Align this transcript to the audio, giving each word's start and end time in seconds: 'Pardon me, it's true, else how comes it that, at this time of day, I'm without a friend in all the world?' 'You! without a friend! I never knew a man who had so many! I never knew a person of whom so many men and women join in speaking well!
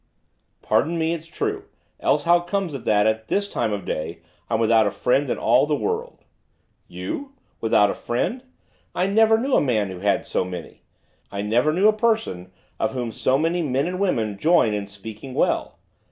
'Pardon 0.63 0.97
me, 0.97 1.13
it's 1.13 1.27
true, 1.27 1.65
else 1.99 2.23
how 2.23 2.39
comes 2.39 2.73
it 2.73 2.85
that, 2.85 3.05
at 3.05 3.27
this 3.27 3.47
time 3.47 3.71
of 3.71 3.85
day, 3.85 4.17
I'm 4.49 4.59
without 4.59 4.87
a 4.87 4.89
friend 4.89 5.29
in 5.29 5.37
all 5.37 5.67
the 5.67 5.75
world?' 5.75 6.23
'You! 6.87 7.33
without 7.59 7.91
a 7.91 7.93
friend! 7.93 8.43
I 8.95 9.05
never 9.05 9.37
knew 9.37 9.53
a 9.53 9.61
man 9.61 9.91
who 9.91 9.99
had 9.99 10.25
so 10.25 10.43
many! 10.43 10.81
I 11.31 11.43
never 11.43 11.71
knew 11.71 11.87
a 11.87 11.93
person 11.93 12.51
of 12.79 12.93
whom 12.93 13.11
so 13.11 13.37
many 13.37 13.61
men 13.61 13.85
and 13.85 13.99
women 13.99 14.39
join 14.39 14.73
in 14.73 14.87
speaking 14.87 15.35
well! 15.35 15.77